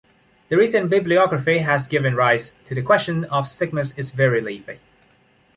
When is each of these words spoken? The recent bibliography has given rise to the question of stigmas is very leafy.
The 0.49 0.57
recent 0.57 0.89
bibliography 0.89 1.59
has 1.59 1.85
given 1.85 2.15
rise 2.15 2.53
to 2.65 2.73
the 2.73 2.81
question 2.81 3.25
of 3.25 3.47
stigmas 3.47 3.95
is 3.99 4.09
very 4.09 4.41
leafy. 4.41 4.79